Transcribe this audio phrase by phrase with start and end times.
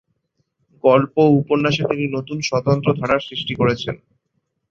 [0.83, 3.95] গল্প ও উপন্যাসে তিনি নতুন স্বতন্ত্র ধারার সৃষ্টি করেছেন।